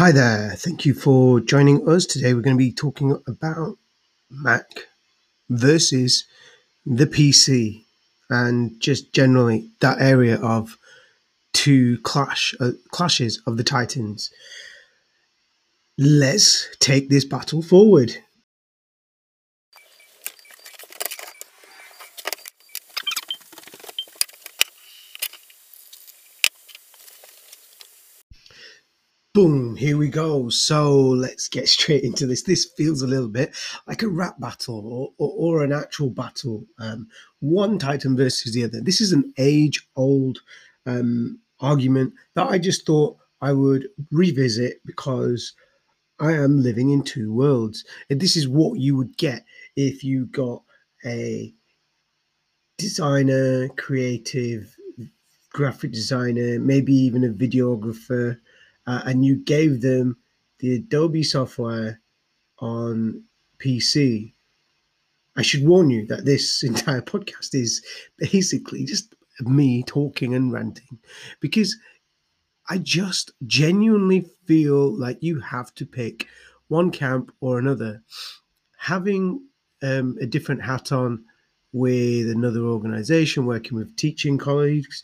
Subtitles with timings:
[0.00, 0.54] Hi there.
[0.56, 2.06] Thank you for joining us.
[2.06, 3.76] Today we're going to be talking about
[4.30, 4.64] Mac
[5.50, 6.24] versus
[6.86, 7.84] the PC
[8.30, 10.78] and just generally that area of
[11.52, 14.30] two clash uh, clashes of the titans.
[15.98, 18.16] Let's take this battle forward.
[29.40, 30.50] Boom, here we go.
[30.50, 32.42] So let's get straight into this.
[32.42, 33.56] This feels a little bit
[33.86, 36.66] like a rap battle or, or, or an actual battle.
[36.78, 38.82] Um, one Titan versus the other.
[38.82, 40.40] This is an age old
[40.84, 45.54] um, argument that I just thought I would revisit because
[46.18, 47.86] I am living in two worlds.
[48.10, 50.62] And this is what you would get if you got
[51.06, 51.54] a
[52.76, 54.76] designer, creative,
[55.54, 58.38] graphic designer, maybe even a videographer
[58.86, 60.16] uh, and you gave them
[60.58, 62.00] the Adobe software
[62.58, 63.24] on
[63.58, 64.32] PC,
[65.36, 67.84] I should warn you that this entire podcast is
[68.18, 70.98] basically just me talking and ranting
[71.40, 71.76] because
[72.68, 76.28] I just genuinely feel like you have to pick
[76.68, 78.02] one camp or another.
[78.78, 79.42] Having
[79.82, 81.24] um, a different hat on
[81.72, 85.02] with another organization, working with teaching colleagues,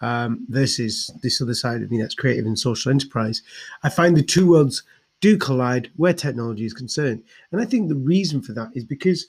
[0.00, 3.42] um, versus this other side of me that's creative and social enterprise,
[3.82, 4.82] I find the two worlds
[5.20, 7.22] do collide where technology is concerned.
[7.52, 9.26] And I think the reason for that is because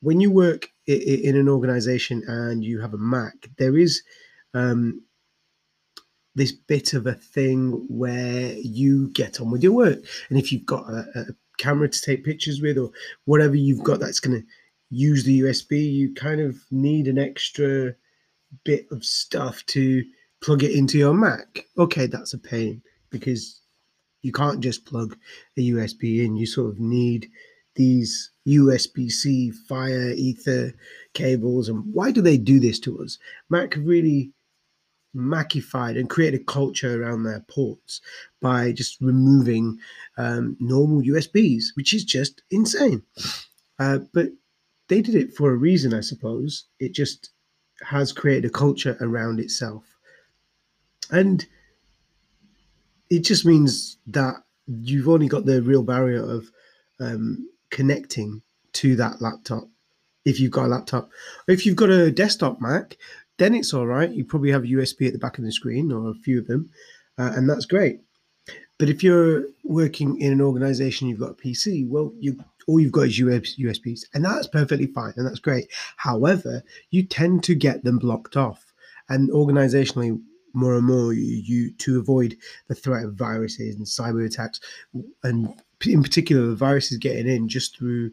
[0.00, 4.02] when you work in an organization and you have a Mac, there is
[4.54, 5.02] um,
[6.34, 9.98] this bit of a thing where you get on with your work.
[10.28, 11.24] And if you've got a, a
[11.58, 12.90] camera to take pictures with or
[13.26, 14.46] whatever you've got that's going to
[14.90, 17.94] use the USB, you kind of need an extra
[18.64, 20.04] bit of stuff to
[20.42, 21.66] plug it into your Mac.
[21.78, 23.60] Okay, that's a pain because
[24.22, 25.16] you can't just plug
[25.56, 26.36] a USB in.
[26.36, 27.28] You sort of need
[27.74, 30.74] these USB C, Fire, Ether
[31.14, 31.68] cables.
[31.68, 33.18] And why do they do this to us?
[33.48, 34.32] Mac really
[35.14, 38.00] Macified and create a culture around their ports
[38.40, 39.78] by just removing
[40.16, 43.02] um, normal USBs, which is just insane.
[43.78, 44.30] Uh, but
[44.88, 46.64] they did it for a reason, I suppose.
[46.80, 47.28] It just
[47.84, 49.84] has created a culture around itself.
[51.10, 51.44] And
[53.10, 56.50] it just means that you've only got the real barrier of
[57.00, 58.42] um, connecting
[58.74, 59.64] to that laptop
[60.24, 61.10] if you've got a laptop.
[61.48, 62.96] If you've got a desktop Mac,
[63.38, 64.10] then it's all right.
[64.10, 66.70] You probably have USB at the back of the screen or a few of them,
[67.18, 68.00] uh, and that's great.
[68.82, 72.90] But if you're working in an organization, you've got a PC, well, you all you've
[72.90, 75.68] got is USBs, and that's perfectly fine and that's great.
[75.98, 78.72] However, you tend to get them blocked off,
[79.08, 80.20] and organizationally,
[80.52, 84.58] more and more, you, you to avoid the threat of viruses and cyber attacks,
[85.22, 85.54] and
[85.86, 88.10] in particular, the viruses getting in just through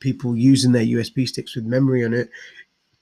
[0.00, 2.28] people using their USB sticks with memory on it.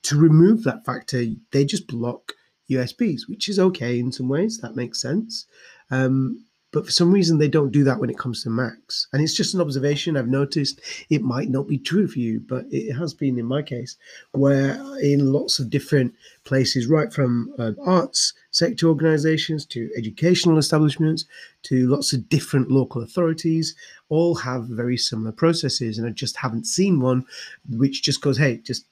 [0.03, 2.35] To remove that factor, they just block
[2.71, 4.59] USBs, which is okay in some ways.
[4.59, 5.47] That makes sense.
[5.91, 9.07] Um, but for some reason, they don't do that when it comes to Macs.
[9.13, 10.81] And it's just an observation I've noticed.
[11.11, 13.97] It might not be true for you, but it has been in my case,
[14.33, 21.25] where in lots of different places, right from uh, arts sector organizations to educational establishments
[21.63, 23.75] to lots of different local authorities,
[24.09, 25.99] all have very similar processes.
[25.99, 27.25] And I just haven't seen one
[27.71, 28.87] which just goes, hey, just,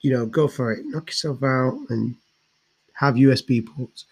[0.00, 2.16] you know, go for it, knock yourself out and
[2.94, 4.06] have USB ports.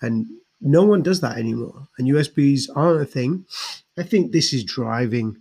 [0.00, 0.26] And
[0.60, 3.46] no one does that anymore, and USBs aren't a thing.
[3.98, 5.36] I think this is driving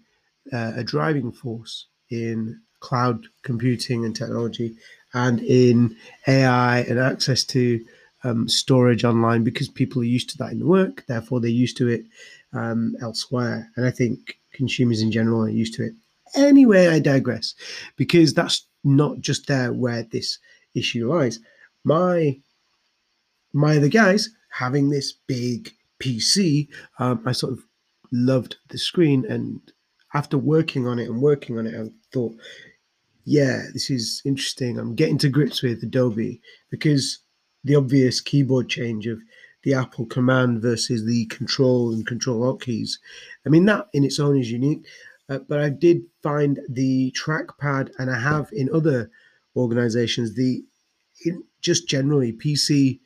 [0.51, 4.75] uh, a driving force in cloud computing and technology,
[5.13, 5.95] and in
[6.27, 7.83] AI and access to
[8.23, 11.05] um, storage online because people are used to that in the work.
[11.07, 12.05] Therefore, they're used to it
[12.53, 15.93] um, elsewhere, and I think consumers in general are used to it.
[16.35, 17.55] Anyway, I digress
[17.95, 20.39] because that's not just there where this
[20.75, 21.39] issue lies.
[21.83, 22.39] My
[23.51, 26.67] my other guys having this big PC,
[26.99, 27.59] um, I sort of
[28.11, 29.25] loved the screen.
[29.29, 29.61] And
[30.13, 32.35] after working on it and working on it, I thought,
[33.25, 34.79] yeah, this is interesting.
[34.79, 37.19] I'm getting to grips with Adobe because
[37.63, 39.19] the obvious keyboard change of
[39.63, 42.97] the Apple command versus the control and control alt keys.
[43.45, 44.85] I mean, that in its own is unique.
[45.27, 49.11] Uh, but I did find the trackpad, and I have in other
[49.55, 50.63] organizations, the
[51.25, 52.99] in, just generally PC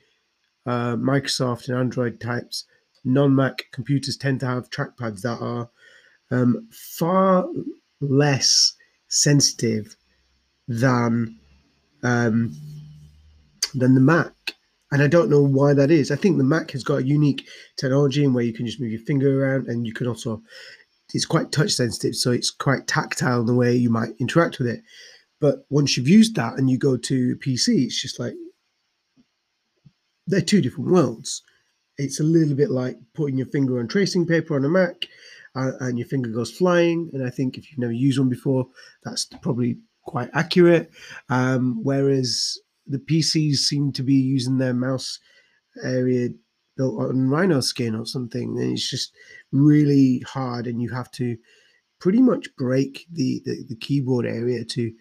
[0.65, 2.65] uh, Microsoft and Android types
[3.04, 5.69] non Mac computers tend to have trackpads that are
[6.31, 7.48] um, far
[8.01, 8.74] less
[9.07, 9.95] sensitive
[10.68, 11.38] than
[12.04, 12.56] um,
[13.74, 14.33] than the Mac.
[14.92, 16.12] and I don't know why that is.
[16.12, 18.92] I think the Mac has got a unique technology in where you can just move
[18.92, 20.42] your finger around, and you can also
[21.13, 24.68] it's quite touch sensitive, so it's quite tactile in the way you might interact with
[24.68, 24.81] it.
[25.39, 28.33] But once you've used that and you go to PC, it's just like
[30.28, 31.42] they're two different worlds.
[31.98, 35.08] It's a little bit like putting your finger on tracing paper on a Mac
[35.56, 37.10] uh, and your finger goes flying.
[37.14, 38.68] And I think if you've never used one before,
[39.04, 40.92] that's probably quite accurate.
[41.30, 45.20] Um, whereas the PCs seem to be using their mouse
[45.84, 46.30] area
[46.75, 48.58] built on rhino skin or something.
[48.58, 49.14] And it's just
[49.52, 51.38] really hard, and you have to
[52.00, 54.92] pretty much break the, the, the keyboard area to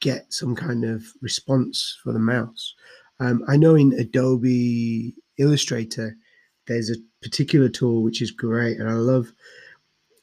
[0.00, 2.74] get some kind of response for the mouse.
[3.20, 6.16] Um, I know in Adobe Illustrator,
[6.66, 9.32] there's a particular tool which is great, and I love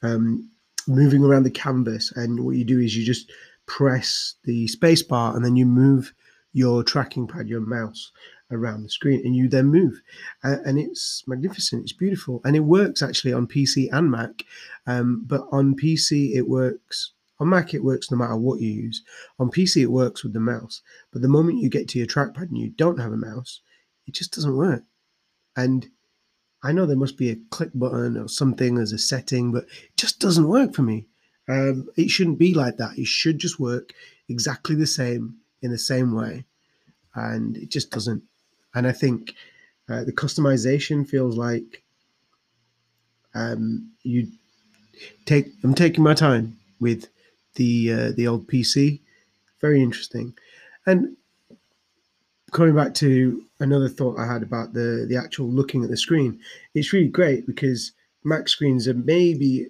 [0.02, 0.50] um,
[0.86, 2.12] moving around the canvas.
[2.16, 3.30] And what you do is you just
[3.66, 6.12] press the spacebar, and then you move
[6.52, 8.10] your tracking pad, your mouse,
[8.50, 10.00] around the screen, and you then move.
[10.42, 11.82] Uh, and it's magnificent.
[11.82, 14.44] It's beautiful, and it works actually on PC and Mac.
[14.86, 19.02] Um, but on PC, it works on Mac, it works no matter what you use.
[19.38, 20.82] On PC, it works with the mouse.
[21.12, 23.60] But the moment you get to your trackpad and you don't have a mouse,
[24.06, 24.82] it just doesn't work.
[25.56, 25.88] And
[26.62, 29.96] I know there must be a click button or something as a setting, but it
[29.96, 31.06] just doesn't work for me.
[31.48, 32.98] Um, it shouldn't be like that.
[32.98, 33.92] It should just work
[34.28, 36.44] exactly the same in the same way.
[37.14, 38.22] And it just doesn't.
[38.74, 39.34] And I think
[39.88, 41.82] uh, the customization feels like
[43.34, 44.28] um, you
[45.24, 47.08] take, I'm taking my time with
[47.54, 49.00] the uh, the old PC.
[49.60, 50.34] Very interesting.
[50.86, 51.16] And
[52.52, 56.40] coming back to another thought I had about the the actual looking at the screen,
[56.74, 57.92] it's really great because
[58.24, 59.68] Mac screens are maybe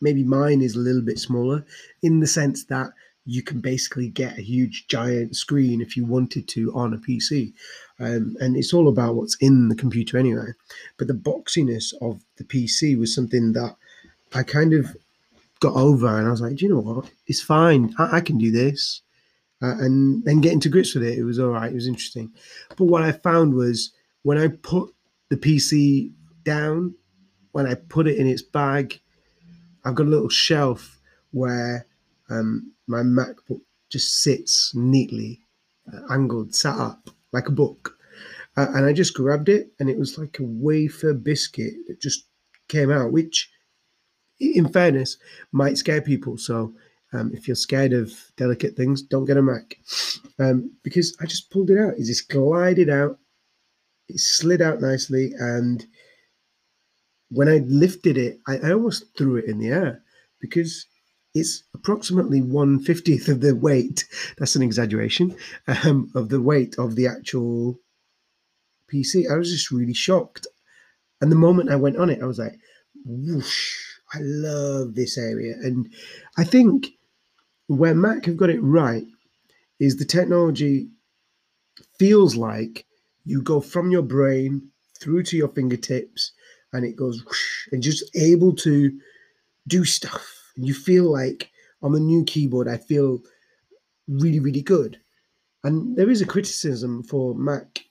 [0.00, 1.64] maybe mine is a little bit smaller
[2.02, 2.90] in the sense that
[3.26, 7.52] you can basically get a huge giant screen if you wanted to on a PC.
[7.98, 10.52] Um, and it's all about what's in the computer anyway.
[10.96, 13.76] But the boxiness of the PC was something that
[14.34, 14.96] I kind of
[15.60, 17.10] got over and I was like, do you know what?
[17.26, 17.94] It's fine.
[17.98, 19.02] I, I can do this.
[19.62, 21.70] Uh, and then getting to grips with it, it was all right.
[21.70, 22.32] It was interesting.
[22.76, 23.92] But what I found was
[24.22, 24.92] when I put
[25.28, 26.12] the PC
[26.44, 26.94] down,
[27.52, 28.98] when I put it in its bag,
[29.84, 30.98] I've got a little shelf
[31.32, 31.86] where
[32.30, 33.60] um, my MacBook
[33.90, 35.40] just sits neatly,
[35.92, 37.96] uh, angled, sat up like a book.
[38.56, 42.26] Uh, and I just grabbed it, and it was like a wafer biscuit that just
[42.68, 43.50] came out, which
[44.40, 45.18] in fairness,
[45.52, 46.38] might scare people.
[46.38, 46.74] So
[47.12, 49.78] um, if you're scared of delicate things, don't get a Mac.
[50.38, 51.94] Um, because I just pulled it out.
[51.98, 53.18] It just glided out.
[54.08, 55.32] It slid out nicely.
[55.38, 55.84] And
[57.28, 60.02] when I lifted it, I, I almost threw it in the air
[60.40, 60.86] because
[61.34, 64.06] it's approximately 150th of the weight.
[64.38, 65.36] That's an exaggeration
[65.84, 67.78] um, of the weight of the actual
[68.92, 69.30] PC.
[69.30, 70.46] I was just really shocked.
[71.20, 72.58] And the moment I went on it, I was like,
[73.04, 75.54] whoosh I love this area.
[75.62, 75.90] And
[76.36, 76.88] I think
[77.68, 79.06] where Mac have got it right
[79.78, 80.88] is the technology
[81.98, 82.86] feels like
[83.24, 86.32] you go from your brain through to your fingertips
[86.72, 88.96] and it goes whoosh, and just able to
[89.66, 90.52] do stuff.
[90.56, 91.50] And you feel like
[91.82, 93.20] on the new keyboard, I feel
[94.08, 94.98] really, really good.
[95.64, 97.84] And there is a criticism for Mac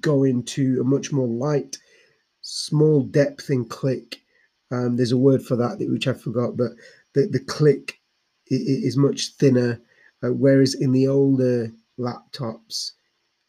[0.00, 1.78] going to a much more light,
[2.42, 4.20] small depth and click
[4.70, 6.72] um, there's a word for that which I forgot, but
[7.14, 8.00] the, the click
[8.46, 9.80] is much thinner,
[10.22, 12.92] uh, whereas in the older laptops,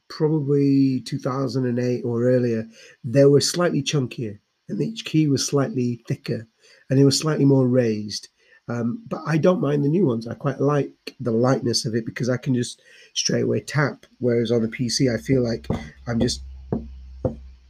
[0.10, 2.68] probably 2008 or earlier,
[3.04, 6.48] they were slightly chunkier and each key was slightly thicker
[6.90, 8.30] and it was slightly more raised.
[8.68, 10.28] Um, but I don't mind the new ones.
[10.28, 12.82] I quite like the lightness of it because I can just
[13.16, 14.06] straight away tap.
[14.20, 15.68] Whereas on the PC, I feel like
[16.08, 16.44] I'm just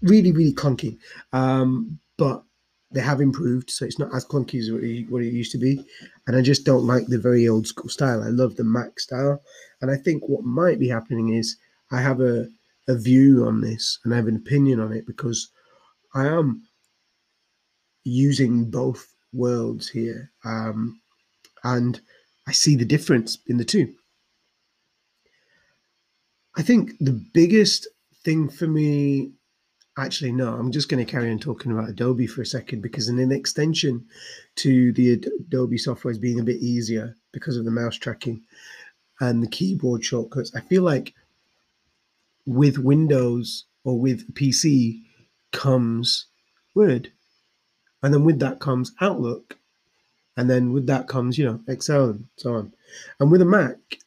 [0.02, 0.98] really, really clunky.
[1.32, 2.44] Um, but
[2.92, 5.58] they have improved, so it's not as clunky as what it, what it used to
[5.58, 5.86] be.
[6.26, 8.24] And I just don't like the very old school style.
[8.24, 9.42] I love the Mac style,
[9.82, 11.58] and I think what might be happening is
[11.92, 12.48] I have a
[12.88, 15.52] a view on this and I have an opinion on it because
[16.16, 16.64] I am
[18.04, 21.00] using both worlds here, um,
[21.64, 22.02] and
[22.48, 23.94] I see the difference in the two.
[26.58, 27.88] I think the biggest
[28.26, 29.34] thing for me
[30.00, 33.10] Actually, no, I'm just going to carry on talking about Adobe for a second because
[33.10, 34.06] in an extension
[34.56, 38.42] to the Adobe software is being a bit easier because of the mouse tracking
[39.20, 40.56] and the keyboard shortcuts.
[40.56, 41.14] I feel like
[42.46, 45.02] with Windows or with PC
[45.52, 46.28] comes
[46.76, 47.12] Word,
[48.02, 49.58] and then with that comes Outlook,
[50.38, 52.74] and then with that comes, you know, Excel and so on.
[53.20, 53.98] And with a Mac,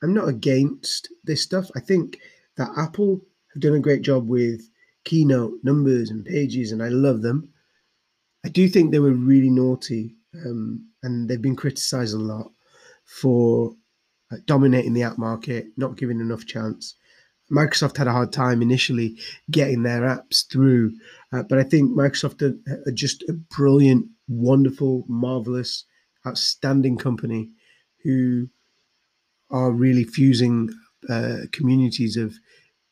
[0.00, 1.70] I'm not against this stuff.
[1.74, 2.20] I think
[2.56, 3.20] that Apple
[3.52, 4.68] have done a great job with
[5.04, 7.48] keynote numbers and pages, and I love them.
[8.44, 12.50] I do think they were really naughty, um, and they've been criticised a lot
[13.04, 13.74] for
[14.32, 16.94] uh, dominating the app market, not giving enough chance.
[17.50, 19.18] Microsoft had a hard time initially
[19.50, 20.92] getting their apps through,
[21.32, 25.84] uh, but I think Microsoft are, are just a brilliant, wonderful, marvelous,
[26.26, 27.50] outstanding company
[28.04, 28.48] who
[29.50, 30.70] are really fusing
[31.08, 32.34] uh, communities of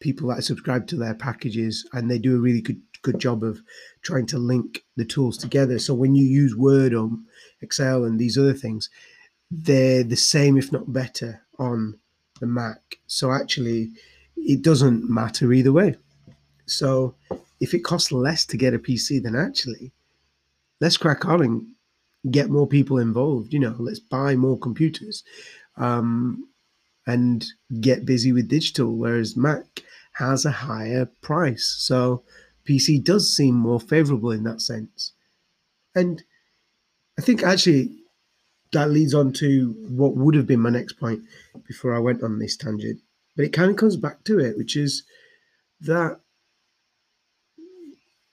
[0.01, 3.63] people that subscribe to their packages, and they do a really good good job of
[4.03, 5.79] trying to link the tools together.
[5.79, 7.11] So when you use Word or
[7.61, 8.91] Excel and these other things,
[9.51, 11.99] they're the same, if not better, on
[12.41, 12.99] the Mac.
[13.07, 13.91] So actually,
[14.37, 15.97] it doesn't matter either way.
[16.67, 17.15] So
[17.61, 19.93] if it costs less to get a PC, then actually,
[20.81, 21.67] let's crack on and
[22.31, 23.53] get more people involved.
[23.53, 25.25] You know, let's buy more computers
[25.77, 26.49] um,
[27.07, 27.45] and
[27.81, 28.97] get busy with digital.
[28.97, 29.83] Whereas Mac
[30.19, 32.23] has a higher price, so
[32.69, 35.13] PC does seem more favorable in that sense.
[35.95, 36.23] And
[37.19, 37.97] I think actually
[38.73, 41.23] that leads on to what would have been my next point
[41.67, 43.01] before I went on this tangent.
[43.37, 45.05] But it kind of comes back to it, which is
[45.81, 46.21] that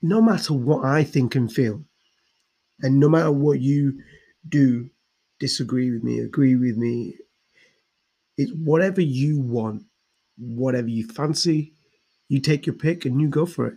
[0.01, 1.83] no matter what I think and feel,
[2.81, 4.01] and no matter what you
[4.47, 4.89] do,
[5.39, 7.15] disagree with me, agree with me,
[8.37, 9.83] it's whatever you want,
[10.37, 11.74] whatever you fancy,
[12.27, 13.75] you take your pick and you go for it.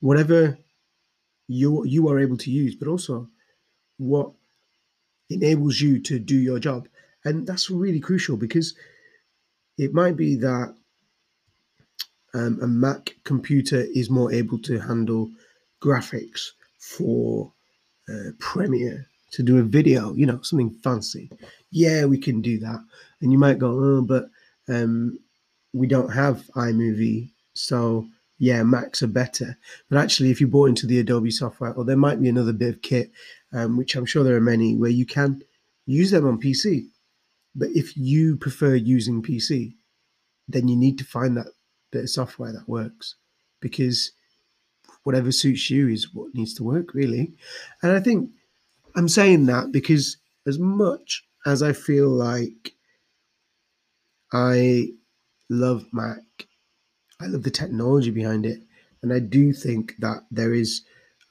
[0.00, 0.58] Whatever
[1.48, 3.28] you you are able to use, but also
[3.98, 4.32] what
[5.30, 6.88] enables you to do your job.
[7.24, 8.74] And that's really crucial because
[9.78, 10.74] it might be that
[12.34, 15.30] um, a Mac computer is more able to handle
[15.82, 17.52] graphics for
[18.08, 21.30] uh, Premiere to do a video, you know, something fancy.
[21.70, 22.84] Yeah, we can do that.
[23.20, 24.26] And you might go, oh, but
[24.68, 25.18] um,
[25.72, 27.31] we don't have iMovie.
[27.54, 29.56] So, yeah, Macs are better.
[29.88, 32.74] But actually, if you bought into the Adobe software, or there might be another bit
[32.74, 33.10] of kit,
[33.52, 35.42] um, which I'm sure there are many, where you can
[35.86, 36.86] use them on PC.
[37.54, 39.74] But if you prefer using PC,
[40.48, 41.48] then you need to find that
[41.90, 43.16] bit of software that works
[43.60, 44.12] because
[45.04, 47.32] whatever suits you is what needs to work, really.
[47.82, 48.30] And I think
[48.94, 50.16] I'm saying that because
[50.46, 52.74] as much as I feel like
[54.32, 54.88] I
[55.50, 56.20] love Mac,
[57.22, 58.60] I love the technology behind it,
[59.02, 60.82] and I do think that there is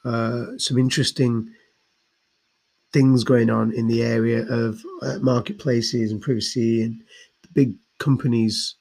[0.05, 1.50] uh, some interesting
[2.93, 7.01] things going on in the area of uh, marketplaces and privacy and
[7.53, 8.75] big companies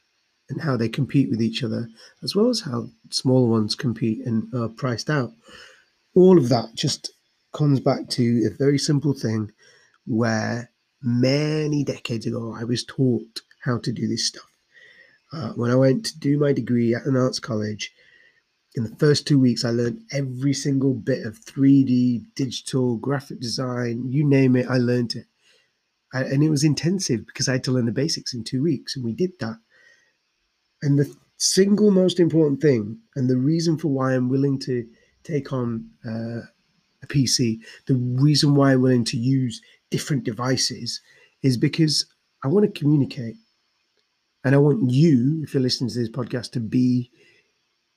[0.48, 1.88] and how they compete with each other,
[2.22, 5.32] as well as how smaller ones compete and are priced out.
[6.14, 7.12] All of that just
[7.52, 9.52] comes back to a very simple thing
[10.06, 10.70] where
[11.02, 14.49] many decades ago I was taught how to do this stuff.
[15.32, 17.92] Uh, when I went to do my degree at an arts college,
[18.74, 24.10] in the first two weeks, I learned every single bit of 3D, digital, graphic design,
[24.10, 25.26] you name it, I learned it.
[26.12, 28.96] I, and it was intensive because I had to learn the basics in two weeks,
[28.96, 29.56] and we did that.
[30.82, 34.86] And the single most important thing, and the reason for why I'm willing to
[35.24, 36.40] take on uh,
[37.02, 39.60] a PC, the reason why I'm willing to use
[39.90, 41.00] different devices
[41.42, 42.06] is because
[42.44, 43.36] I want to communicate.
[44.44, 47.10] And I want you, if you're listening to this podcast, to be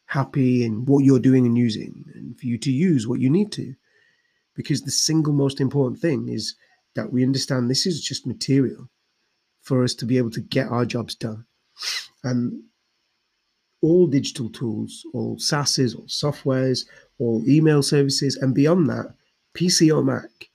[0.05, 3.51] happy in what you're doing and using, and for you to use what you need
[3.53, 3.73] to.
[4.55, 6.55] Because the single most important thing is
[6.95, 8.89] that we understand this is just material
[9.61, 11.45] for us to be able to get our jobs done.
[12.23, 12.63] And
[13.81, 16.85] all digital tools, all SaaSes, all softwares,
[17.19, 19.13] all email services, and beyond that,
[19.55, 20.49] PC or Mac,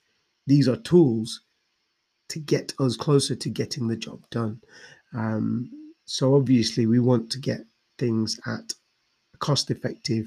[0.47, 1.41] these are tools
[2.29, 4.61] to get us closer to getting the job done.
[5.13, 5.71] Um,
[6.09, 7.61] so obviously, we want to get
[7.99, 8.73] things at
[9.35, 10.25] a cost effective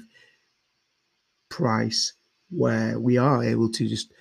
[1.49, 2.13] price
[2.49, 4.13] where we are able to just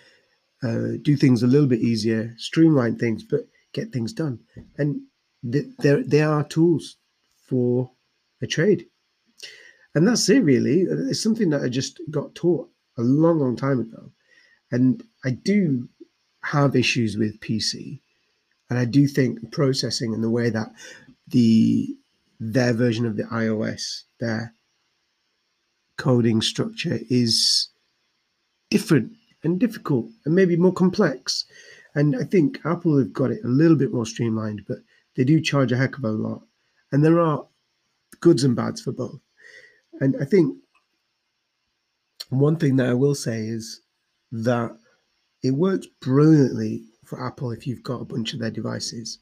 [0.64, 3.42] uh, do things a little bit easier, streamline things, but
[3.72, 4.40] get things done.
[4.76, 5.02] And
[5.52, 6.96] th- there, there are tools
[7.48, 7.92] for
[8.42, 8.86] a trade.
[9.94, 10.80] And that's it, really.
[10.80, 14.10] It's something that I just got taught a long, long time ago.
[14.72, 15.88] And I do
[16.42, 18.00] have issues with PC.
[18.68, 20.72] And I do think processing and the way that
[21.32, 21.96] the
[22.38, 24.54] their version of the iOS, their
[25.96, 27.68] coding structure is
[28.70, 29.12] different
[29.44, 31.44] and difficult and maybe more complex.
[31.94, 34.78] And I think Apple have got it a little bit more streamlined, but
[35.14, 36.42] they do charge a heck of a lot.
[36.90, 37.46] And there are
[38.20, 39.20] goods and bads for both.
[40.00, 40.56] And I think
[42.30, 43.82] one thing that I will say is
[44.32, 44.76] that
[45.42, 49.18] it works brilliantly for Apple if you've got a bunch of their devices.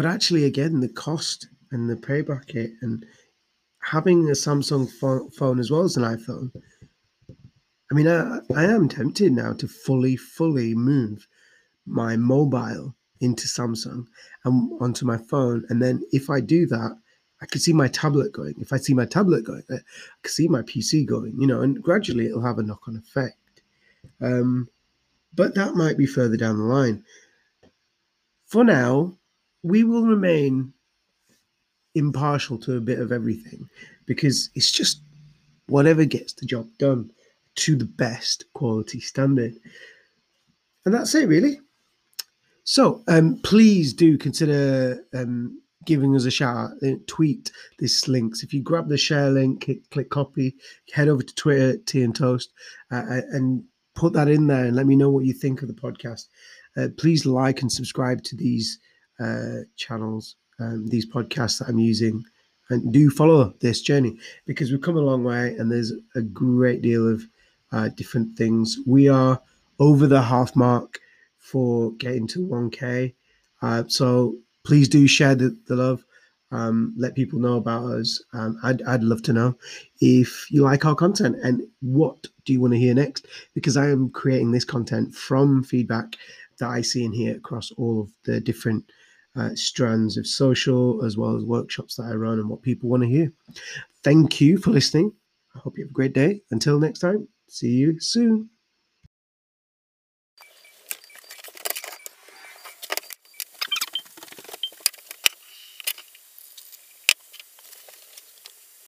[0.00, 3.04] But actually, again, the cost and the playback kit and
[3.82, 4.90] having a Samsung
[5.30, 6.50] phone as well as an iPhone.
[7.28, 11.28] I mean, I, I am tempted now to fully, fully move
[11.84, 14.06] my mobile into Samsung
[14.46, 15.66] and onto my phone.
[15.68, 16.96] And then if I do that,
[17.42, 18.54] I could see my tablet going.
[18.58, 19.80] If I see my tablet going, I
[20.22, 23.36] could see my PC going, you know, and gradually it'll have a knock on effect.
[24.18, 24.70] Um,
[25.34, 27.04] but that might be further down the line.
[28.46, 29.18] For now,
[29.62, 30.72] we will remain
[31.94, 33.68] impartial to a bit of everything
[34.06, 35.02] because it's just
[35.66, 37.10] whatever gets the job done
[37.56, 39.54] to the best quality standard.
[40.84, 41.60] And that's it, really.
[42.64, 46.70] So um, please do consider um, giving us a shout out.
[46.82, 48.42] Uh, tweet this links.
[48.42, 50.54] If you grab the share link, click, click copy,
[50.92, 52.50] head over to Twitter, Tea and Toast,
[52.92, 53.64] uh, uh, and
[53.94, 56.26] put that in there and let me know what you think of the podcast.
[56.76, 58.78] Uh, please like and subscribe to these
[59.20, 62.24] uh, channels, um, these podcasts that I'm using,
[62.70, 66.82] and do follow this journey because we've come a long way and there's a great
[66.82, 67.22] deal of
[67.72, 68.78] uh, different things.
[68.86, 69.40] We are
[69.78, 71.00] over the half mark
[71.38, 73.14] for getting to 1K.
[73.62, 76.04] Uh, so please do share the, the love.
[76.52, 78.22] Um, let people know about us.
[78.32, 79.56] Um, I'd, I'd love to know
[80.00, 83.26] if you like our content and what do you want to hear next?
[83.54, 86.16] Because I am creating this content from feedback
[86.58, 88.90] that I see and hear across all of the different
[89.36, 93.02] uh, strands of social as well as workshops that I run and what people want
[93.02, 93.32] to hear.
[94.02, 95.12] Thank you for listening.
[95.54, 96.42] I hope you have a great day.
[96.50, 98.50] Until next time, see you soon.